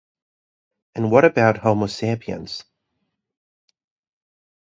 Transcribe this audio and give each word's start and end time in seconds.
And 0.95 1.11
what 1.11 1.25
about 1.25 1.57
Homo 1.57 1.85
sapiens? 1.85 2.63